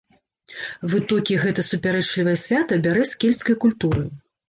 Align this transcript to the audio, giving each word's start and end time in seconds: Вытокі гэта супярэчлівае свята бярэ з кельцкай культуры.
Вытокі 0.93 1.37
гэта 1.45 1.67
супярэчлівае 1.69 2.37
свята 2.47 2.83
бярэ 2.89 3.09
з 3.15 3.25
кельцкай 3.25 3.55
культуры. 3.65 4.03